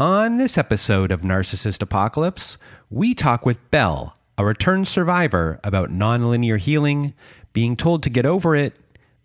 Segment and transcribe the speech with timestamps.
[0.00, 2.56] On this episode of Narcissist Apocalypse,
[2.88, 7.14] we talk with Belle, a returned survivor, about nonlinear healing,
[7.52, 8.76] being told to get over it,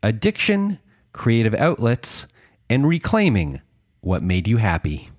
[0.01, 0.79] addiction,
[1.12, 2.25] creative outlets,
[2.71, 3.62] and reclaiming
[4.01, 5.12] what made you happy.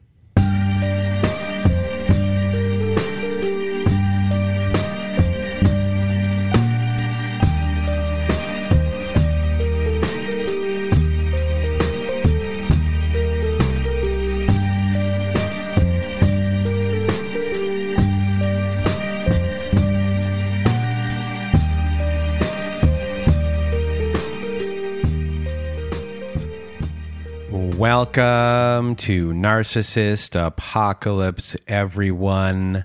[28.05, 32.85] Welcome to Narcissist Apocalypse, everyone.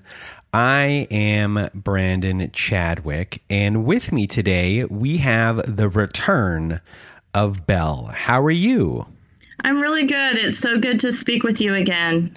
[0.54, 6.80] I am Brandon Chadwick, and with me today we have the return
[7.34, 8.06] of Belle.
[8.06, 9.06] How are you?
[9.62, 10.38] I'm really good.
[10.38, 12.34] It's so good to speak with you again.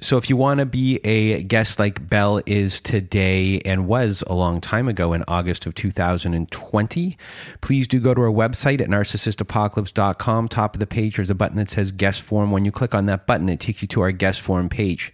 [0.00, 4.32] So, if you want to be a guest like Belle is today and was a
[4.32, 7.18] long time ago in August of 2020,
[7.60, 10.48] please do go to our website at narcissistapocalypse.com.
[10.48, 12.52] Top of the page, there's a button that says guest form.
[12.52, 15.12] When you click on that button, it takes you to our guest form page.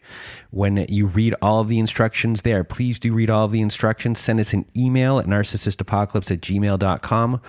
[0.50, 4.18] When you read all of the instructions there, please do read all of the instructions.
[4.18, 7.40] Send us an email at narcissistapocalypse at gmail.com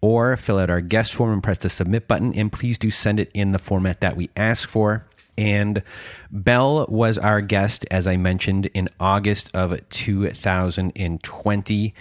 [0.00, 2.34] or fill out our guest form and press the submit button.
[2.34, 5.06] And please do send it in the format that we ask for.
[5.40, 5.82] And
[6.30, 11.94] Belle was our guest, as I mentioned, in August of 2020.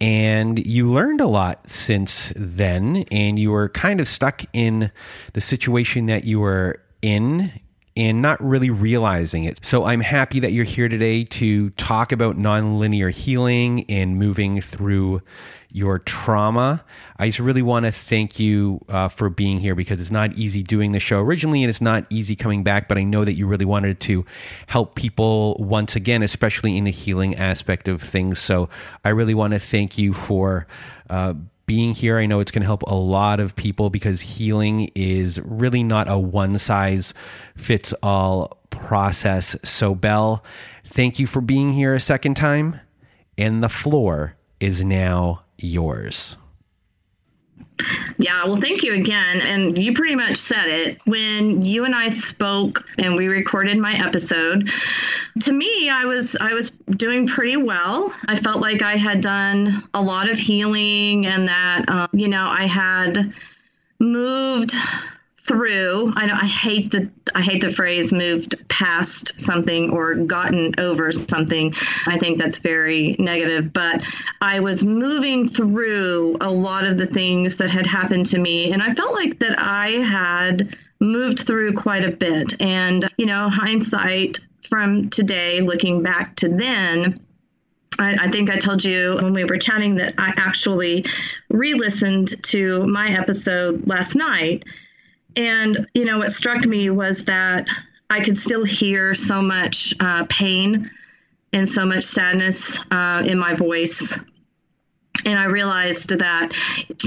[0.00, 4.90] And you learned a lot since then, and you were kind of stuck in
[5.32, 7.52] the situation that you were in
[7.96, 9.64] and not really realizing it.
[9.64, 15.20] So I'm happy that you're here today to talk about nonlinear healing and moving through
[15.70, 16.84] your trauma.
[17.18, 20.62] I just really want to thank you uh, for being here because it's not easy
[20.62, 23.46] doing the show originally and it's not easy coming back, but I know that you
[23.46, 24.24] really wanted to
[24.66, 28.38] help people once again, especially in the healing aspect of things.
[28.38, 28.68] So
[29.04, 30.66] I really want to thank you for.
[31.10, 31.34] Uh,
[31.66, 32.18] being here.
[32.18, 36.08] I know it's going to help a lot of people because healing is really not
[36.08, 37.14] a one size
[37.56, 39.56] fits all process.
[39.64, 40.44] So, Belle,
[40.84, 42.80] thank you for being here a second time.
[43.38, 46.36] And the floor is now yours.
[48.18, 49.40] Yeah, well, thank you again.
[49.40, 51.00] And you pretty much said it.
[51.06, 54.70] When you and I spoke and we recorded my episode,
[55.40, 58.14] to me, I was I was doing pretty well.
[58.28, 62.46] I felt like I had done a lot of healing and that um, you know
[62.46, 63.32] I had
[63.98, 64.74] moved
[65.44, 70.74] through I know I hate the I hate the phrase moved past something or gotten
[70.78, 71.74] over something.
[72.06, 74.02] I think that's very negative, but
[74.40, 78.82] I was moving through a lot of the things that had happened to me and
[78.82, 84.38] I felt like that I had moved through quite a bit and you know hindsight
[84.68, 87.20] from today looking back to then
[87.98, 91.04] I, I, think I told you when we were chatting that I actually
[91.50, 94.64] re listened to my episode last night
[95.36, 97.68] and, you know, what struck me was that
[98.10, 100.90] I could still hear so much uh, pain
[101.52, 104.18] and so much sadness uh, in my voice.
[105.24, 106.52] And I realized that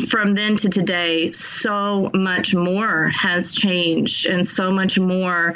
[0.09, 5.55] from then to today, so much more has changed and so much more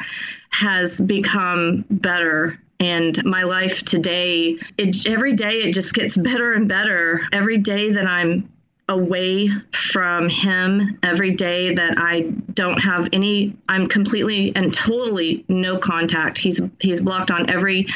[0.50, 6.68] has become better and my life today it, every day it just gets better and
[6.68, 8.50] better every day that i'm
[8.90, 12.22] away from him every day that I
[12.54, 16.38] don't have any I'm completely and totally no contact.
[16.38, 17.88] He's he's blocked on every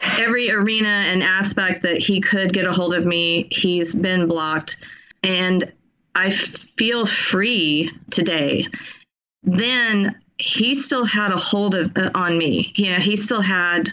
[0.00, 3.48] every arena and aspect that he could get a hold of me.
[3.50, 4.76] He's been blocked
[5.22, 5.72] and
[6.14, 8.68] I feel free today.
[9.42, 12.72] Then he still had a hold of uh, on me.
[12.76, 13.90] You know, he still had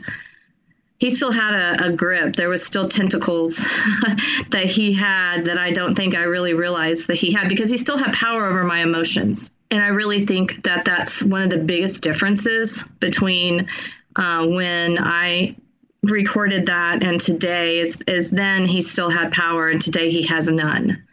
[1.02, 2.36] he still had a, a, grip.
[2.36, 3.58] There was still tentacles
[4.52, 7.78] that he had that I don't think I really realized that he had because he
[7.78, 9.50] still had power over my emotions.
[9.72, 13.68] And I really think that that's one of the biggest differences between
[14.16, 15.56] uh, when I
[16.04, 20.52] recorded that and today is, is then he still had power and today he has
[20.52, 21.04] none.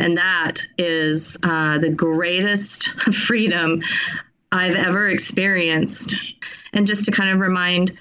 [0.00, 3.80] And that is uh, the greatest freedom
[4.50, 6.16] I've ever experienced.
[6.72, 7.96] And just to kind of remind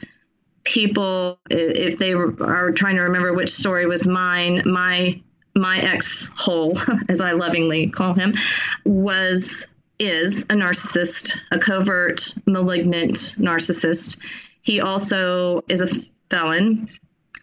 [0.65, 5.21] people, if they are trying to remember which story was mine, my
[5.57, 6.77] my ex hole,
[7.09, 8.35] as I lovingly call him,
[8.83, 9.67] was
[9.97, 14.17] is a narcissist, a covert, malignant narcissist.
[14.61, 15.87] He also is a
[16.29, 16.89] felon,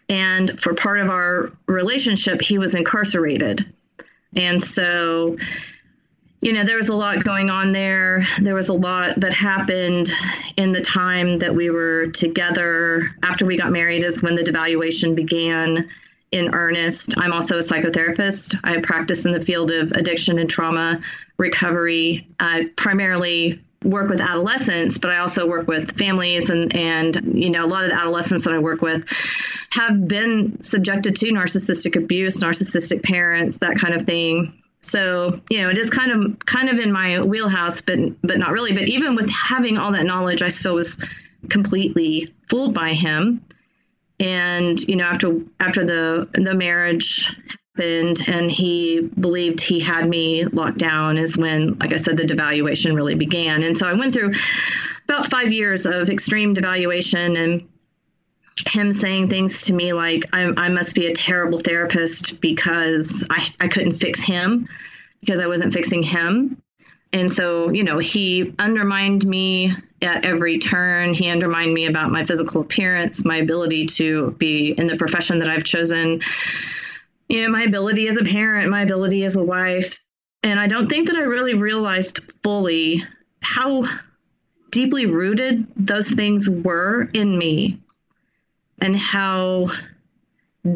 [0.07, 3.73] and for part of our relationship, he was incarcerated,
[4.35, 5.37] and so
[6.43, 8.27] you know, there was a lot going on there.
[8.41, 10.11] There was a lot that happened
[10.57, 13.15] in the time that we were together.
[13.23, 15.89] After we got married, is when the devaluation began
[16.33, 17.13] in earnest.
[17.17, 18.59] I'm also a psychotherapist.
[18.61, 20.99] I practice in the field of addiction and trauma
[21.37, 22.27] recovery.
[22.41, 27.63] I primarily work with adolescents, but I also work with families and and you know
[27.63, 29.05] a lot of the adolescents that I work with
[29.69, 34.62] have been subjected to narcissistic abuse, narcissistic parents, that kind of thing.
[34.83, 38.51] So, you know, it is kind of kind of in my wheelhouse, but but not
[38.51, 38.73] really.
[38.73, 40.97] But even with having all that knowledge, I still was
[41.49, 43.43] completely fooled by him.
[44.19, 47.33] And, you know, after after the the marriage
[47.75, 52.23] happened and he believed he had me locked down is when, like I said, the
[52.23, 53.63] devaluation really began.
[53.63, 54.33] And so I went through
[55.05, 57.69] about five years of extreme devaluation and
[58.67, 63.53] him saying things to me like I, I must be a terrible therapist because I,
[63.59, 64.67] I couldn't fix him
[65.19, 66.61] because I wasn't fixing him.
[67.11, 69.71] And so, you know, he undermined me
[70.01, 71.13] at every turn.
[71.13, 75.47] He undermined me about my physical appearance, my ability to be in the profession that
[75.47, 76.21] I've chosen,
[77.29, 79.99] you know, my ability as a parent, my ability as a wife.
[80.41, 83.03] And I don't think that I really realized fully
[83.41, 83.85] how
[84.71, 87.82] deeply rooted those things were in me
[88.83, 89.69] and how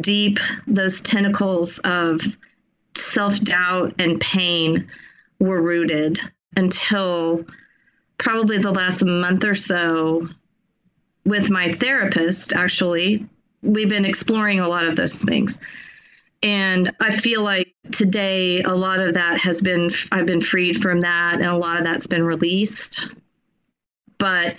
[0.00, 2.22] deep those tentacles of
[2.96, 4.88] self doubt and pain
[5.38, 6.18] were rooted
[6.56, 7.44] until
[8.16, 10.26] probably the last month or so
[11.26, 12.54] with my therapist.
[12.54, 13.26] Actually,
[13.62, 15.60] we've been exploring a lot of those things.
[16.42, 21.00] And I feel like today a lot of that has been, I've been freed from
[21.00, 23.10] that, and a lot of that's been released.
[24.16, 24.56] But,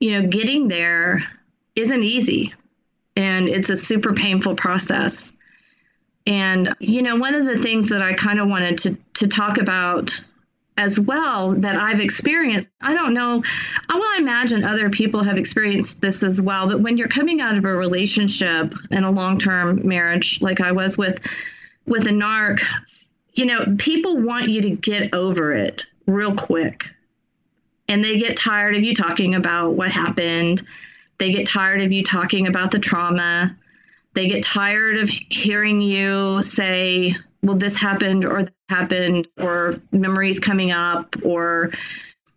[0.00, 1.22] you know, getting there
[1.76, 2.54] isn't easy
[3.16, 5.34] and it's a super painful process.
[6.26, 9.58] And you know, one of the things that I kind of wanted to to talk
[9.58, 10.22] about
[10.76, 13.42] as well that I've experienced, I don't know,
[13.88, 17.58] I will imagine other people have experienced this as well, but when you're coming out
[17.58, 21.20] of a relationship and a long-term marriage like I was with
[21.86, 22.62] with a narc,
[23.34, 26.90] you know, people want you to get over it real quick.
[27.88, 30.62] And they get tired of you talking about what happened
[31.22, 33.56] they get tired of you talking about the trauma.
[34.14, 37.14] They get tired of hearing you say,
[37.44, 41.70] well, this happened or that happened, or memories coming up, or,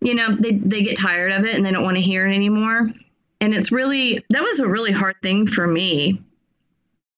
[0.00, 2.34] you know, they, they get tired of it and they don't want to hear it
[2.36, 2.88] anymore.
[3.40, 6.22] And it's really, that was a really hard thing for me,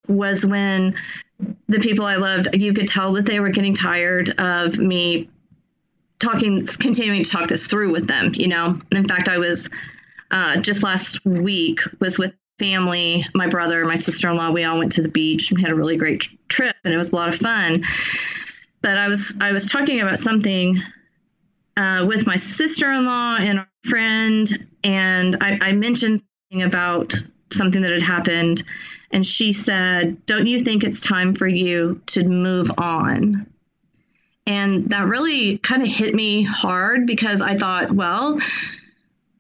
[0.07, 0.95] was when
[1.69, 5.29] the people I loved, you could tell that they were getting tired of me
[6.19, 8.81] talking, continuing to talk this through with them, you know.
[8.91, 9.69] In fact, I was
[10.31, 14.51] uh, just last week was with family, my brother, my sister in law.
[14.51, 17.13] We all went to the beach and had a really great trip, and it was
[17.13, 17.85] a lot of fun.
[18.83, 20.81] But I was I was talking about something
[21.77, 27.15] uh, with my sister in law and our friend, and I, I mentioned something about
[27.53, 28.65] something that had happened,
[29.11, 33.47] and she said, "Don't you think it's time for you to move on?"
[34.47, 38.41] And that really kind of hit me hard because I thought, well,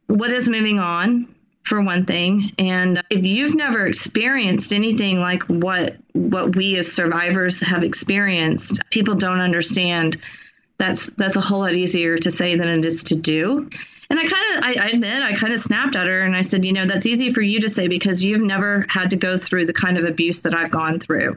[0.09, 1.35] what is moving on
[1.69, 2.51] for one thing.
[2.59, 9.15] And if you've never experienced anything like what what we as survivors have experienced people
[9.15, 10.17] don't understand.
[10.79, 13.69] That's that's a whole lot easier to say than it is to do.
[14.11, 16.41] And i kind of I, I admit i kind of snapped at her and i
[16.41, 19.37] said you know that's easy for you to say because you've never had to go
[19.37, 21.37] through the kind of abuse that i've gone through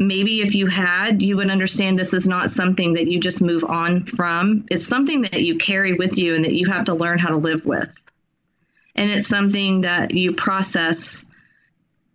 [0.00, 3.64] maybe if you had, you would understand this is not something that you just move
[3.64, 4.66] on from.
[4.70, 7.36] It's something that you carry with you and that you have to learn how to
[7.36, 7.92] live with.
[8.96, 11.24] And it's something that you process,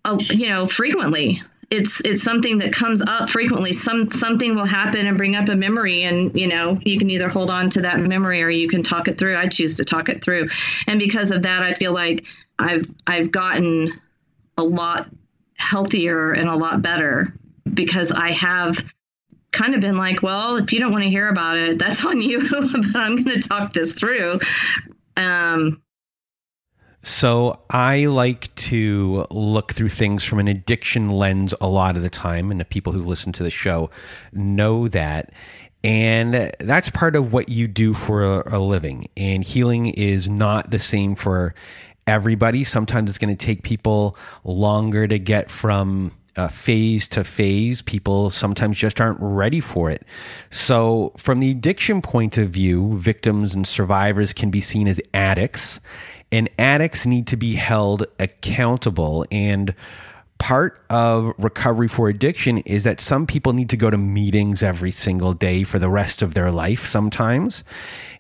[0.04, 1.42] uh, you know, frequently.
[1.72, 3.74] It's it's something that comes up frequently.
[3.74, 7.28] Some something will happen and bring up a memory, and you know you can either
[7.28, 9.36] hold on to that memory or you can talk it through.
[9.36, 10.50] I choose to talk it through,
[10.86, 12.26] and because of that, I feel like
[12.60, 14.00] I've I've gotten
[14.60, 15.10] a lot
[15.56, 17.34] healthier and a lot better
[17.74, 18.84] because I have
[19.52, 22.22] kind of been like, well, if you don't want to hear about it, that's on
[22.22, 24.40] you, but I'm going to talk this through.
[25.18, 25.82] Um,
[27.06, 32.10] so I like to look through things from an addiction lens a lot of the
[32.10, 33.90] time, and the people who listen to the show
[34.34, 35.32] know that.
[35.84, 39.08] And that's part of what you do for a, a living.
[39.16, 41.54] And healing is not the same for
[42.08, 42.64] everybody.
[42.64, 47.82] Sometimes it's going to take people longer to get from uh, phase to phase.
[47.82, 50.04] People sometimes just aren't ready for it.
[50.52, 55.80] So, from the addiction point of view, victims and survivors can be seen as addicts,
[56.32, 59.26] and addicts need to be held accountable.
[59.32, 59.74] And
[60.38, 64.92] part of recovery for addiction is that some people need to go to meetings every
[64.92, 67.64] single day for the rest of their life sometimes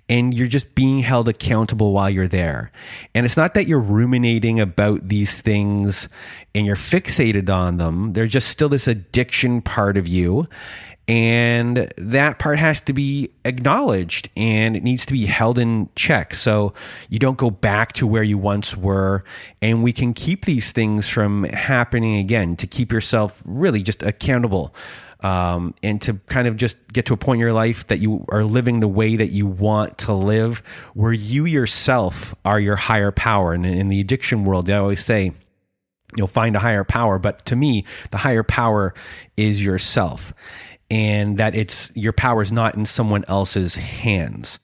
[0.08, 2.70] and you're just being held accountable while you're there.
[3.14, 6.08] And it's not that you're ruminating about these things
[6.54, 8.14] and you're fixated on them.
[8.14, 10.48] There's just still this addiction part of you.
[11.08, 16.34] And that part has to be acknowledged and it needs to be held in check.
[16.34, 16.74] So
[17.10, 19.24] you don't go back to where you once were.
[19.62, 24.74] And we can keep these things from happening again to keep yourself really just accountable
[25.26, 28.24] um, and to kind of just get to a point in your life that you
[28.30, 30.62] are living the way that you want to live,
[30.94, 33.52] where you yourself are your higher power.
[33.52, 35.32] And in the addiction world, I always say,
[36.16, 37.18] you'll find a higher power.
[37.18, 38.94] But to me, the higher power
[39.36, 40.32] is yourself,
[40.92, 44.60] and that it's your power is not in someone else's hands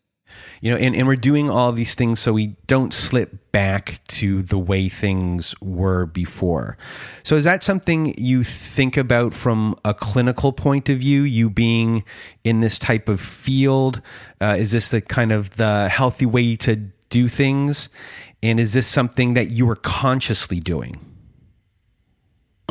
[0.61, 4.43] you know, and, and we're doing all these things so we don't slip back to
[4.43, 6.77] the way things were before.
[7.23, 11.23] So, is that something you think about from a clinical point of view?
[11.23, 12.03] You being
[12.43, 14.01] in this type of field,
[14.39, 16.75] uh, is this the kind of the healthy way to
[17.09, 17.89] do things?
[18.43, 21.10] And is this something that you are consciously doing?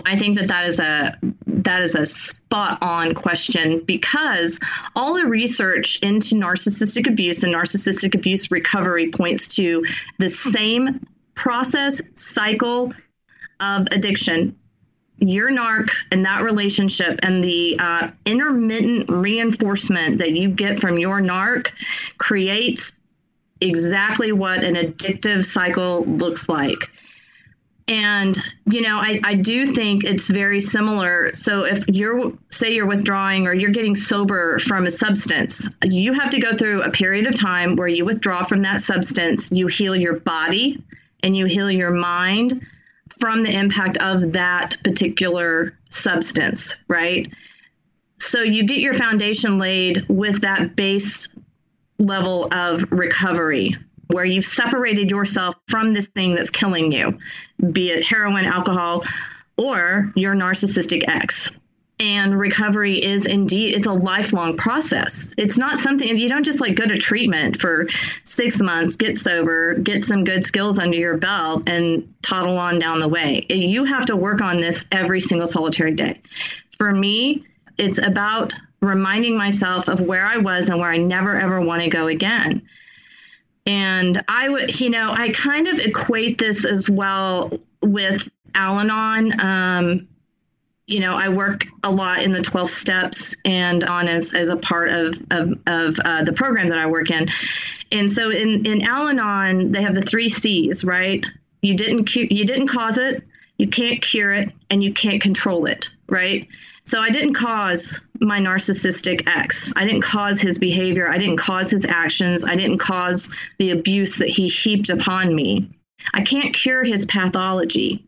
[0.05, 4.59] I think that that is a that is a spot on question because
[4.97, 9.85] all the research into narcissistic abuse and narcissistic abuse recovery points to
[10.19, 12.93] the same process cycle
[13.61, 14.57] of addiction.
[15.19, 21.21] Your narc and that relationship and the uh, intermittent reinforcement that you get from your
[21.21, 21.73] narc
[22.17, 22.93] creates
[23.61, 26.89] exactly what an addictive cycle looks like
[27.89, 28.37] and,
[28.71, 31.33] you know, I, I do think it's very similar.
[31.35, 36.31] So if you're, say, you're withdrawing or you're getting sober from a substance, you have
[36.31, 39.97] to go through a period of time where you withdraw from that substance, you heal
[39.97, 40.83] your body
[41.23, 42.65] and you heal your mind
[43.19, 47.33] from the impact of that particular substance, right?
[48.19, 51.29] So you get your foundation laid with that base
[51.99, 53.77] level of recovery
[54.13, 57.19] where you've separated yourself from this thing that's killing you,
[57.73, 59.05] be it heroin, alcohol,
[59.57, 61.51] or your narcissistic ex.
[61.99, 65.35] And recovery is indeed it's a lifelong process.
[65.37, 67.89] It's not something if you don't just like go to treatment for
[68.25, 73.01] six months, get sober, get some good skills under your belt, and toddle on down
[73.01, 73.45] the way.
[73.51, 76.23] You have to work on this every single solitary day.
[76.79, 77.45] For me,
[77.77, 81.91] it's about reminding myself of where I was and where I never ever want to
[81.91, 82.63] go again.
[83.71, 89.41] And I would, you know, I kind of equate this as well with Al Anon.
[89.41, 90.09] Um,
[90.89, 94.57] you know, I work a lot in the 12 steps and on as, as a
[94.57, 97.29] part of, of, of uh, the program that I work in.
[97.93, 101.25] And so in, in Al Anon, they have the three C's, right?
[101.63, 103.23] You didn't, you didn't cause it,
[103.57, 106.49] you can't cure it, and you can't control it, right?
[106.91, 109.73] So I didn't cause my narcissistic ex.
[109.77, 111.09] I didn't cause his behavior.
[111.09, 112.45] I didn't cause his actions.
[112.45, 113.31] I didn't cause
[113.61, 115.71] the abuse that he heaped upon me.
[116.13, 118.05] I can't cure his pathology.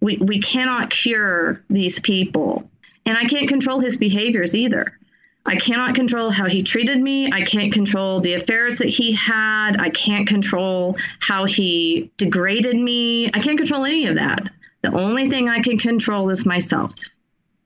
[0.00, 2.70] We, we cannot cure these people.
[3.04, 4.98] And I can't control his behaviors either.
[5.44, 7.30] I cannot control how he treated me.
[7.30, 9.76] I can't control the affairs that he had.
[9.78, 13.26] I can't control how he degraded me.
[13.26, 14.48] I can't control any of that.
[14.80, 16.94] The only thing I can control is myself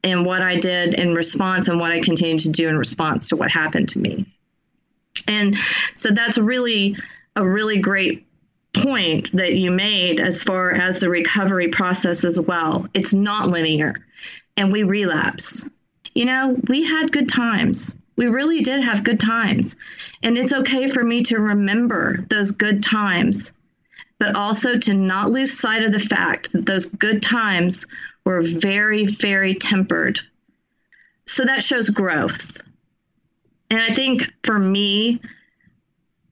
[0.07, 3.37] and what I did in response and what I continue to do in response to
[3.37, 4.27] what happened to me.
[5.27, 5.57] And
[5.95, 6.97] so that's really
[7.35, 8.27] a really great
[8.73, 12.87] point that you made as far as the recovery process as well.
[12.95, 13.95] It's not linear
[14.57, 15.69] and we relapse.
[16.15, 17.97] You know, we had good times.
[18.17, 19.77] We really did have good times.
[20.23, 23.53] And it's okay for me to remember those good times,
[24.19, 27.87] but also to not lose sight of the fact that those good times
[28.27, 30.19] were very, very tempered.
[31.27, 32.61] So that shows growth.
[33.71, 35.21] And I think for me,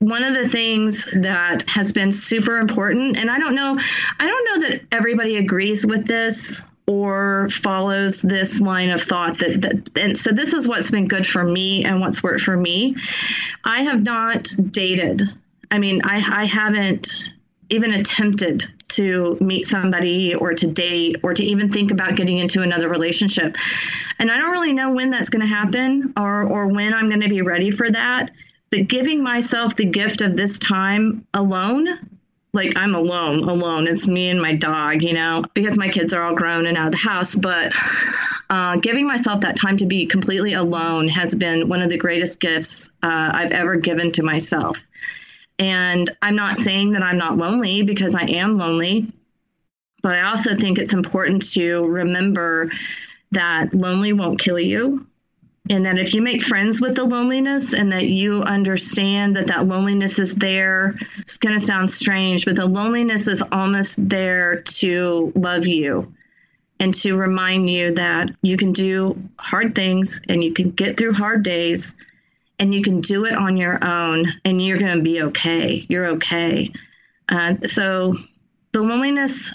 [0.01, 3.79] one of the things that has been super important, and I don't know,
[4.19, 9.63] I don't know that everybody agrees with this or follows this line of thought that,
[9.63, 12.97] that and so this is what's been good for me and what's worked for me.
[13.65, 15.23] I have not dated.
[15.71, 17.33] I mean, I, I haven't
[17.71, 22.63] even attempted to meet somebody or to date or to even think about getting into
[22.63, 23.57] another relationship.
[24.19, 27.23] And I don't really know when that's going to happen or or when I'm going
[27.23, 28.31] to be ready for that.
[28.71, 31.87] But giving myself the gift of this time alone,
[32.53, 33.87] like I'm alone, alone.
[33.87, 36.87] It's me and my dog, you know, because my kids are all grown and out
[36.87, 37.35] of the house.
[37.35, 37.73] But
[38.49, 42.41] uh, giving myself that time to be completely alone has been one of the greatest
[42.41, 44.77] gifts uh, I've ever given to myself.
[45.59, 49.13] And I'm not saying that I'm not lonely because I am lonely.
[50.03, 52.71] But I also think it's important to remember
[53.33, 55.07] that lonely won't kill you.
[55.71, 59.67] And that if you make friends with the loneliness and that you understand that that
[59.67, 65.33] loneliness is there, it's going to sound strange, but the loneliness is almost there to
[65.35, 66.13] love you
[66.79, 71.15] and to remind you that you can do hard things and you can get through
[71.15, 71.95] hard days
[72.59, 75.85] and you can do it on your own and you're going to be okay.
[75.89, 76.73] You're okay.
[77.29, 78.17] Uh, so
[78.73, 79.53] the loneliness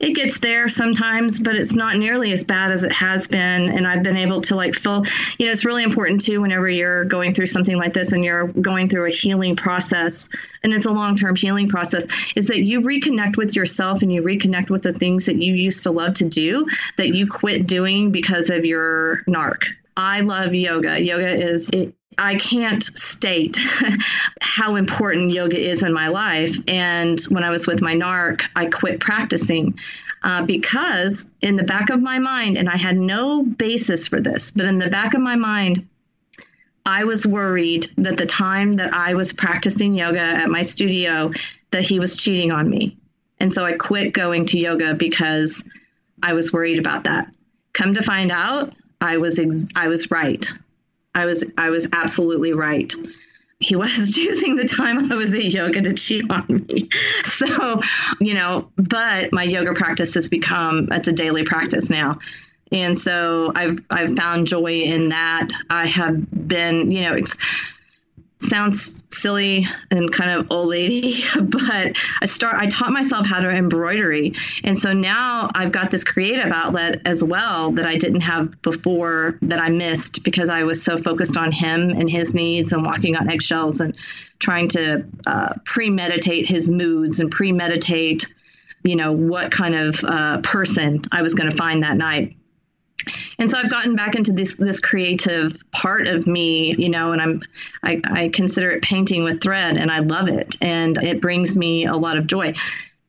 [0.00, 3.68] it gets there sometimes, but it's not nearly as bad as it has been.
[3.68, 5.04] And I've been able to like feel,
[5.38, 8.48] you know, it's really important too whenever you're going through something like this and you're
[8.48, 10.30] going through a healing process,
[10.64, 14.22] and it's a long term healing process, is that you reconnect with yourself and you
[14.22, 16.66] reconnect with the things that you used to love to do
[16.96, 19.64] that you quit doing because of your narc.
[20.00, 20.98] I love yoga.
[20.98, 23.58] Yoga is it, I can't state
[24.40, 26.56] how important yoga is in my life.
[26.66, 29.78] And when I was with my narc, I quit practicing
[30.22, 34.52] uh, because, in the back of my mind, and I had no basis for this,
[34.52, 35.86] but in the back of my mind,
[36.86, 41.30] I was worried that the time that I was practicing yoga at my studio,
[41.72, 42.96] that he was cheating on me.
[43.38, 45.62] And so I quit going to yoga because
[46.22, 47.28] I was worried about that.
[47.74, 50.46] Come to find out, I was ex- I was right.
[51.14, 52.92] I was I was absolutely right.
[53.58, 56.88] He was choosing the time I was at yoga to cheat on me.
[57.24, 57.80] So,
[58.20, 62.18] you know, but my yoga practice has become it's a daily practice now.
[62.70, 65.48] And so I've I've found joy in that.
[65.70, 67.38] I have been, you know, ex-
[68.40, 73.48] sounds silly and kind of old lady, but I start I taught myself how to
[73.48, 74.34] embroidery.
[74.64, 79.38] And so now I've got this creative outlet as well that I didn't have before
[79.42, 83.16] that I missed because I was so focused on him and his needs and walking
[83.16, 83.96] on eggshells and
[84.38, 88.26] trying to uh, premeditate his moods and premeditate
[88.82, 92.36] you know what kind of uh, person I was going to find that night
[93.40, 97.22] and so I've gotten back into this this creative part of me, you know, and
[97.22, 97.42] I'm
[97.82, 101.86] I, I consider it painting with thread, and I love it, and it brings me
[101.86, 102.52] a lot of joy.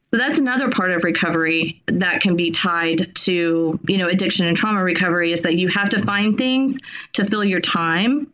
[0.10, 4.58] So that's another part of recovery that can be tied to, you know, addiction and
[4.58, 6.78] trauma recovery is that you have to find things
[7.14, 8.32] to fill your time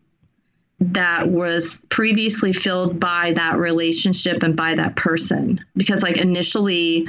[0.80, 5.64] that was previously filled by that relationship and by that person.
[5.76, 7.08] Because like initially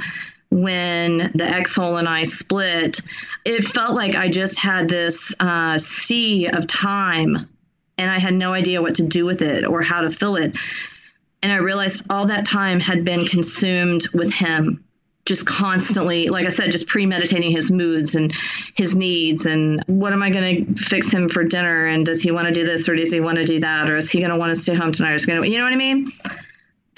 [0.51, 3.01] when the ex-hole and I split,
[3.45, 7.47] it felt like I just had this uh, sea of time
[7.97, 10.57] and I had no idea what to do with it or how to fill it.
[11.43, 14.83] And I realized all that time had been consumed with him,
[15.25, 18.33] just constantly, like I said, just premeditating his moods and
[18.75, 21.85] his needs and what am I going to fix him for dinner?
[21.85, 23.89] And does he want to do this or does he want to do that?
[23.89, 25.11] Or is he going to want to stay home tonight?
[25.11, 26.11] Or is going to, you know what I mean?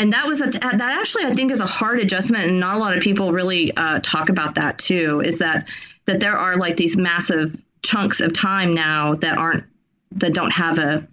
[0.02, 2.80] And that was a that actually I think is a hard adjustment, and not a
[2.80, 5.22] lot of people really uh, talk about that too.
[5.24, 5.70] Is that
[6.06, 9.64] that there are like these massive chunks of time now that aren't
[10.14, 11.08] that don't have a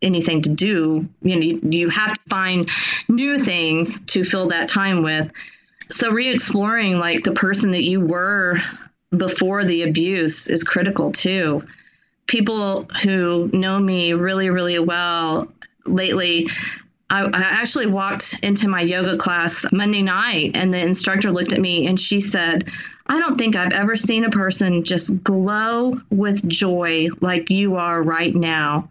[0.00, 1.06] anything to do.
[1.20, 2.70] You know, you, you have to find
[3.10, 5.30] new things to fill that time with.
[5.90, 8.56] So re-exploring like the person that you were
[9.14, 11.62] before the abuse is critical too.
[12.26, 15.52] People who know me really, really well
[15.84, 16.46] lately
[17.10, 21.60] I, I actually walked into my yoga class Monday night, and the instructor looked at
[21.60, 22.68] me and she said,
[23.06, 28.00] I don't think I've ever seen a person just glow with joy like you are
[28.00, 28.88] right now.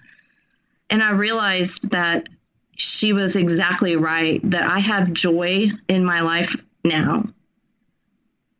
[0.90, 2.28] And I realized that
[2.76, 7.24] she was exactly right, that I have joy in my life now.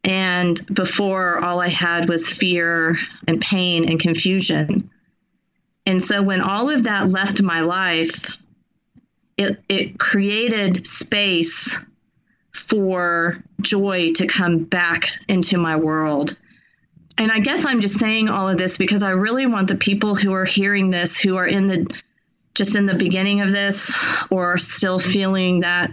[0.06, 4.90] And before, all I had was fear and pain and confusion.
[5.86, 8.38] And so when all of that left my life,
[9.40, 11.78] it, it created space
[12.52, 16.38] for joy to come back into my world.
[17.18, 20.14] And I guess I'm just saying all of this because I really want the people
[20.14, 21.88] who are hearing this, who are in the
[22.54, 23.94] just in the beginning of this
[24.30, 25.92] or still feeling that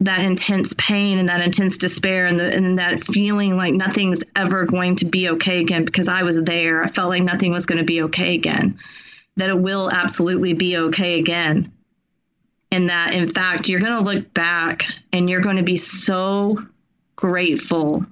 [0.00, 4.64] that intense pain and that intense despair and, the, and that feeling like nothing's ever
[4.64, 6.84] going to be okay again because I was there.
[6.84, 8.78] I felt like nothing was going to be okay again.
[9.36, 11.72] That it will absolutely be okay again
[12.70, 16.58] and that in fact you're going to look back and you're going to be so
[17.16, 18.04] grateful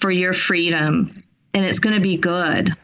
[0.00, 1.22] for your freedom
[1.54, 2.74] and it's going to be good.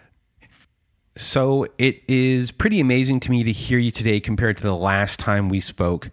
[1.16, 5.18] So it is pretty amazing to me to hear you today compared to the last
[5.18, 6.11] time we spoke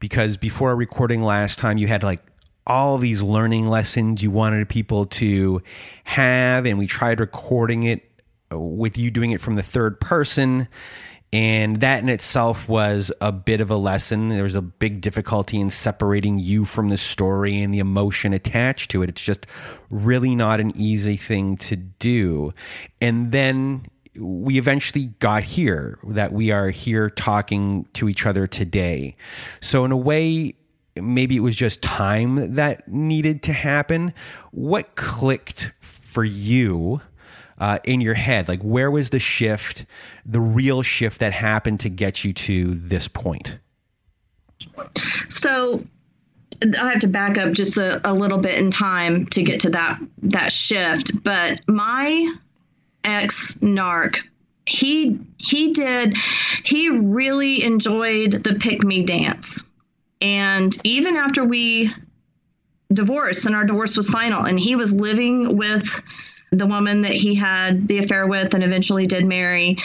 [0.00, 2.20] because before our recording last time you had like
[2.66, 5.62] all these learning lessons you wanted people to
[6.04, 8.10] have and we tried recording it
[8.50, 10.66] with you doing it from the third person
[11.32, 14.30] And that in itself was a bit of a lesson.
[14.30, 18.90] There was a big difficulty in separating you from the story and the emotion attached
[18.90, 19.10] to it.
[19.10, 19.46] It's just
[19.90, 22.52] really not an easy thing to do.
[23.00, 29.16] And then we eventually got here, that we are here talking to each other today.
[29.60, 30.54] So, in a way,
[30.96, 34.12] maybe it was just time that needed to happen.
[34.50, 37.00] What clicked for you?
[37.60, 38.48] Uh, in your head?
[38.48, 39.84] Like, where was the shift,
[40.26, 43.58] the real shift that happened to get you to this point?
[45.28, 45.84] So,
[46.62, 49.70] I have to back up just a, a little bit in time to get to
[49.70, 51.22] that that shift.
[51.22, 52.34] But my
[53.04, 54.18] ex narc
[54.66, 56.16] he he did
[56.64, 59.64] he really enjoyed the pick me dance
[60.20, 61.90] and even after we
[62.92, 66.02] divorced and our divorce was final and he was living with
[66.50, 69.76] the woman that he had the affair with and eventually did marry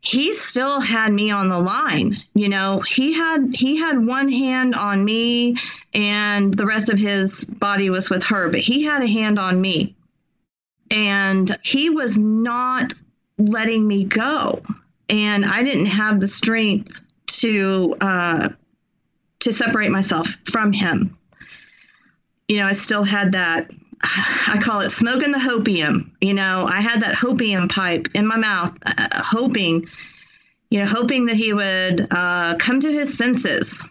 [0.00, 2.80] he still had me on the line you know?
[2.80, 5.56] He had he had one hand on me
[5.92, 9.60] and the rest of his body was with her but he had a hand on
[9.60, 9.94] me.
[10.90, 12.94] And he was not
[13.38, 14.62] letting me go.
[15.08, 18.48] And i didn't have the strength to uh
[19.40, 21.18] to separate myself from him.
[22.48, 23.70] You know i still had that
[24.02, 26.10] I call it smoking the hopium.
[26.20, 29.86] You know, I had that hopium pipe in my mouth, uh, hoping,
[30.70, 33.84] you know, hoping that he would uh, come to his senses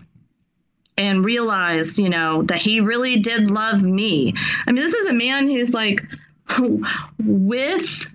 [0.97, 4.33] and realize, you know, that he really did love me.
[4.65, 6.03] I mean, this is a man who's like
[7.19, 8.07] with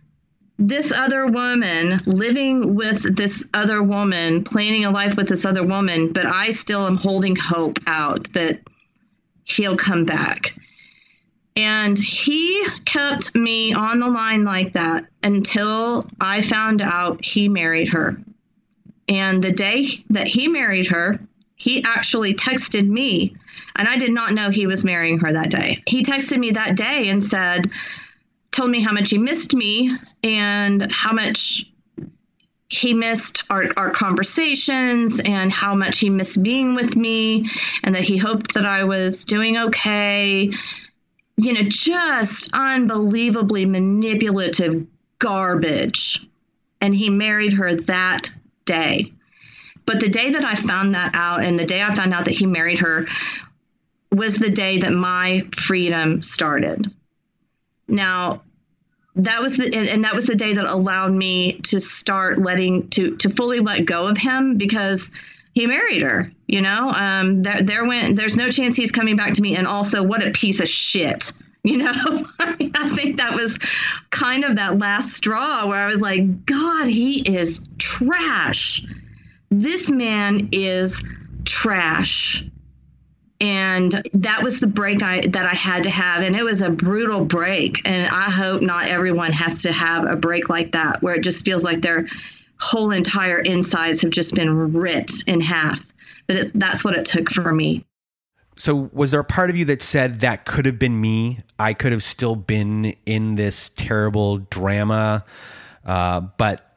[0.59, 6.13] this other woman, living with this other woman, planning a life with this other woman,
[6.13, 8.61] but I still am holding hope out that
[9.45, 10.55] he'll come back
[11.61, 17.89] and he kept me on the line like that until I found out he married
[17.89, 18.17] her.
[19.09, 21.21] And the day that he married her,
[21.57, 23.37] he actually texted me,
[23.77, 25.83] and I did not know he was marrying her that day.
[25.87, 27.71] He texted me that day and said,
[28.53, 29.95] told me how much he missed me
[30.25, 31.71] and how much
[32.69, 37.51] he missed our, our conversations and how much he missed being with me
[37.83, 40.53] and that he hoped that I was doing okay
[41.45, 44.87] you know, just unbelievably manipulative
[45.19, 46.27] garbage.
[46.81, 48.31] And he married her that
[48.67, 49.13] day.
[49.87, 52.35] But the day that I found that out and the day I found out that
[52.35, 53.07] he married her
[54.13, 56.93] was the day that my freedom started.
[57.89, 58.43] Now,
[59.17, 63.17] that was the and that was the day that allowed me to start letting to
[63.17, 65.11] to fully let go of him because
[65.53, 66.33] he married her.
[66.47, 68.17] You know, um, there, there went.
[68.17, 69.57] There's no chance he's coming back to me.
[69.57, 71.33] And also, what a piece of shit.
[71.63, 73.59] You know, I think that was
[74.09, 78.83] kind of that last straw where I was like, God, he is trash.
[79.51, 81.03] This man is
[81.45, 82.43] trash.
[83.43, 86.71] And that was the break I that I had to have, and it was a
[86.71, 87.87] brutal break.
[87.87, 91.45] And I hope not everyone has to have a break like that, where it just
[91.45, 92.07] feels like their
[92.61, 95.93] whole entire insides have just been ripped in half.
[96.27, 97.85] But that's what it took for me.
[98.57, 101.39] So, was there a part of you that said that could have been me?
[101.59, 105.25] I could have still been in this terrible drama,
[105.85, 106.77] uh, but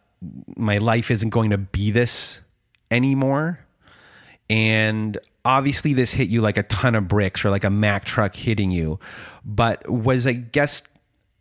[0.56, 2.40] my life isn't going to be this
[2.90, 3.60] anymore.
[4.50, 8.34] And obviously, this hit you like a ton of bricks or like a Mack truck
[8.34, 9.00] hitting you.
[9.44, 10.84] But was I guess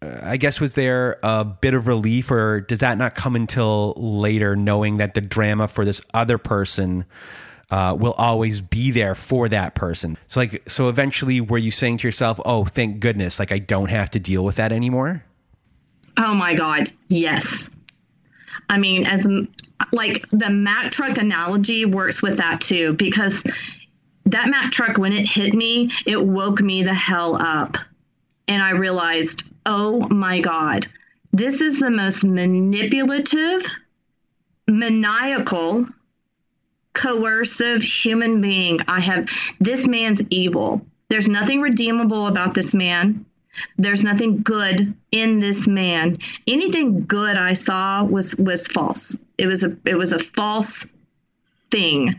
[0.03, 4.57] I guess was there a bit of relief, or does that not come until later,
[4.57, 7.05] knowing that the drama for this other person
[7.71, 10.19] uh, will always be there for that person?
[10.27, 13.91] So, like, so eventually, were you saying to yourself, "Oh, thank goodness, like I don't
[13.91, 15.25] have to deal with that anymore"?
[16.17, 17.71] Oh my God, yes.
[18.69, 19.27] I mean, as
[19.93, 23.45] like the Mack truck analogy works with that too, because
[24.27, 27.77] that Mack truck, when it hit me, it woke me the hell up.
[28.49, 30.87] And I realized, oh my God,
[31.33, 33.62] this is the most manipulative,
[34.66, 35.87] maniacal,
[36.92, 39.29] coercive human being I have.
[39.61, 40.85] This man's evil.
[41.09, 43.25] There's nothing redeemable about this man.
[43.77, 46.18] There's nothing good in this man.
[46.46, 49.16] Anything good I saw was was false.
[49.37, 50.87] It was a it was a false
[51.70, 52.16] thing.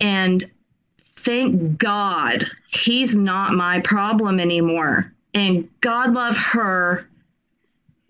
[0.00, 0.44] And
[0.98, 5.12] thank God he's not my problem anymore.
[5.34, 7.06] And God love her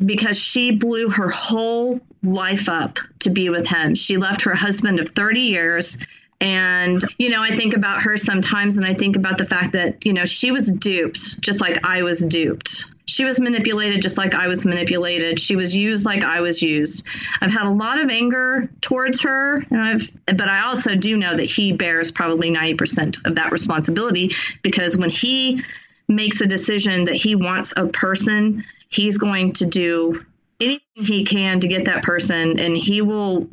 [0.04, 3.94] because she blew her whole life up to be with him.
[3.94, 5.98] She left her husband of 30 years.
[6.40, 10.06] And, you know, I think about her sometimes and I think about the fact that,
[10.06, 12.84] you know, she was duped just like I was duped.
[13.06, 15.40] She was manipulated just like I was manipulated.
[15.40, 17.04] She was used like I was used.
[17.40, 21.34] I've had a lot of anger towards her, and I've but I also do know
[21.34, 25.62] that he bears probably 90% of that responsibility because when he
[26.08, 30.24] makes a decision that he wants a person, he's going to do
[30.60, 33.48] anything he can to get that person and he will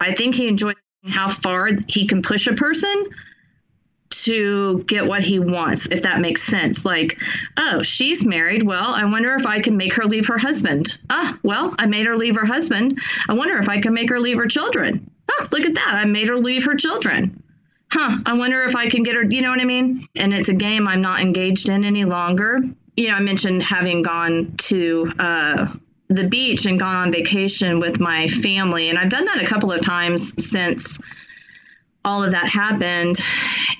[0.00, 0.74] I think he enjoys
[1.06, 3.06] how far he can push a person
[4.10, 6.84] to get what he wants, if that makes sense.
[6.84, 7.18] Like,
[7.56, 8.62] oh, she's married.
[8.62, 10.98] Well, I wonder if I can make her leave her husband.
[11.08, 13.00] Ah, well, I made her leave her husband.
[13.28, 15.10] I wonder if I can make her leave her children.
[15.30, 15.94] Oh, look at that.
[15.94, 17.41] I made her leave her children.
[17.92, 20.08] Huh, I wonder if I can get her, you know what I mean?
[20.16, 22.60] And it's a game I'm not engaged in any longer.
[22.96, 25.74] You know, I mentioned having gone to uh,
[26.08, 28.88] the beach and gone on vacation with my family.
[28.88, 30.98] And I've done that a couple of times since
[32.02, 33.18] all of that happened.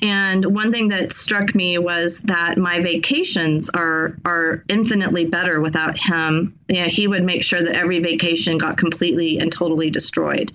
[0.02, 5.96] And one thing that struck me was that my vacations are are infinitely better without
[5.96, 6.58] him.
[6.68, 10.52] Yeah, he would make sure that every vacation got completely and totally destroyed.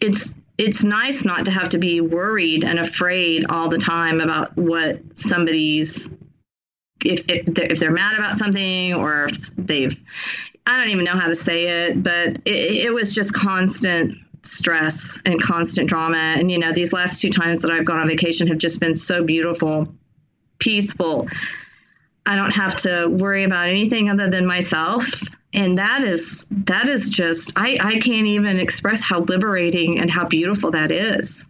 [0.00, 4.54] It's it's nice not to have to be worried and afraid all the time about
[4.58, 6.06] what somebody's
[7.02, 9.98] if, if they're, if they're mad about something or if they've
[10.66, 15.18] I don't even know how to say it, but it, it was just constant stress
[15.24, 16.18] and constant drama.
[16.18, 18.94] And, you know, these last two times that I've gone on vacation have just been
[18.94, 19.88] so beautiful,
[20.58, 21.26] peaceful.
[22.26, 25.06] I don't have to worry about anything other than myself.
[25.52, 30.26] And that is, that is just, I, I can't even express how liberating and how
[30.26, 31.46] beautiful that is.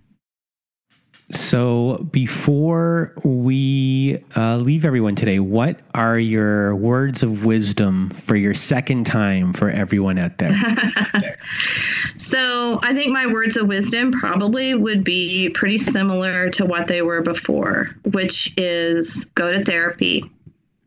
[1.33, 8.55] So, before we uh, leave everyone today, what are your words of wisdom for your
[8.55, 10.57] second time for everyone out there?
[12.19, 17.01] so, I think my words of wisdom probably would be pretty similar to what they
[17.01, 20.29] were before, which is go to therapy,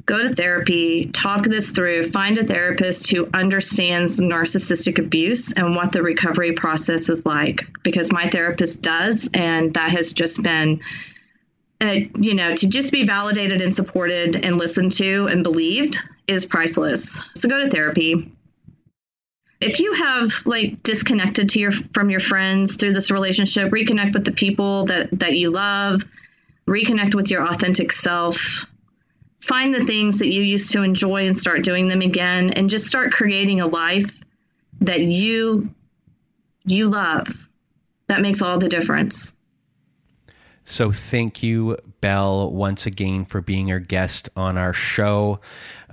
[0.05, 5.91] go to therapy, talk this through, find a therapist who understands narcissistic abuse and what
[5.91, 7.65] the recovery process is like.
[7.83, 10.81] Because my therapist does, and that has just been,
[11.79, 16.45] uh, you know, to just be validated and supported and listened to and believed is
[16.45, 17.21] priceless.
[17.35, 18.31] So go to therapy.
[19.61, 24.25] If you have like disconnected to your from your friends through this relationship, reconnect with
[24.25, 26.03] the people that that you love,
[26.67, 28.65] reconnect with your authentic self
[29.43, 32.87] find the things that you used to enjoy and start doing them again and just
[32.87, 34.23] start creating a life
[34.81, 35.69] that you
[36.65, 37.27] you love.
[38.07, 39.33] That makes all the difference.
[40.63, 45.41] So thank you belle once again for being our guest on our show.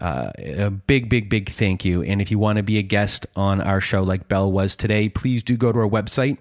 [0.01, 2.03] Uh, a big big big thank you.
[2.03, 5.09] And if you want to be a guest on our show like belle was today
[5.09, 6.39] please do go to our website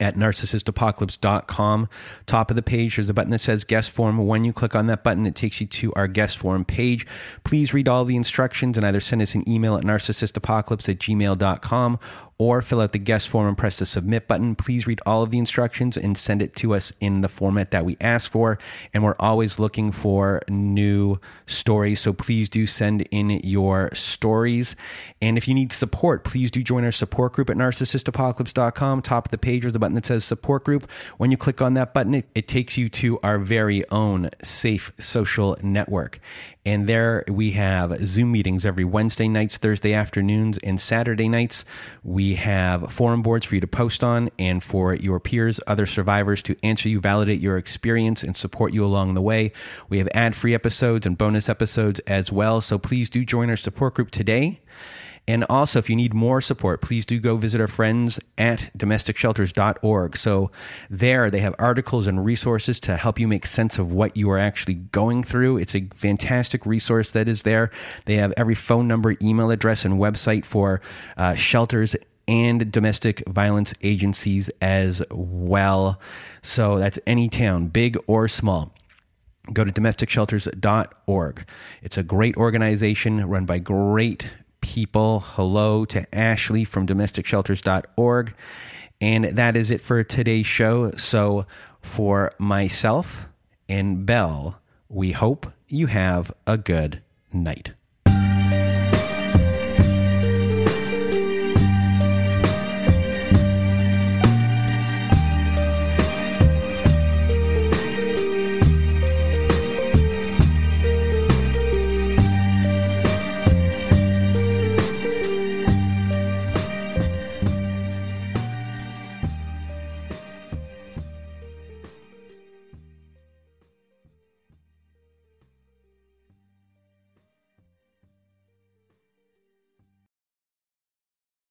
[0.00, 1.88] at narcissistapocalypse.com.
[2.26, 4.18] Top of the page, there's a button that says guest form.
[4.26, 7.06] When you click on that button, it takes you to our guest form page.
[7.44, 11.98] Please read all the instructions and either send us an email at narcissistapocalypse at gmail.com
[12.38, 14.54] or fill out the guest form and press the submit button.
[14.54, 17.84] Please read all of the instructions and send it to us in the format that
[17.84, 18.58] we ask for.
[18.92, 22.00] And we're always looking for new stories.
[22.00, 24.76] So please do send in your stories.
[25.22, 29.02] And if you need support, please do join our support group at narcissistapocalypse.com.
[29.02, 30.90] Top of the page, there's a button that says support group.
[31.16, 34.92] When you click on that button, it, it takes you to our very own safe
[34.98, 36.20] social network.
[36.66, 41.64] And there we have Zoom meetings every Wednesday nights, Thursday afternoons, and Saturday nights.
[42.02, 46.42] We have forum boards for you to post on and for your peers, other survivors
[46.42, 49.52] to answer you, validate your experience, and support you along the way.
[49.88, 52.60] We have ad free episodes and bonus episodes as well.
[52.60, 54.60] So please do join our support group today.
[55.28, 60.16] And also, if you need more support, please do go visit our friends at domesticshelters.org.
[60.16, 60.50] So,
[60.88, 64.38] there they have articles and resources to help you make sense of what you are
[64.38, 65.56] actually going through.
[65.56, 67.70] It's a fantastic resource that is there.
[68.04, 70.80] They have every phone number, email address, and website for
[71.16, 71.96] uh, shelters
[72.28, 76.00] and domestic violence agencies as well.
[76.42, 78.72] So, that's any town, big or small
[79.52, 81.46] go to domesticshelters.org.
[81.80, 84.28] It's a great organization run by great
[84.66, 85.20] people.
[85.20, 88.34] Hello to Ashley from domesticshelters.org.
[89.00, 90.90] And that is it for today's show.
[90.92, 91.46] So,
[91.80, 93.28] for myself
[93.68, 97.00] and Belle, we hope you have a good
[97.32, 97.74] night.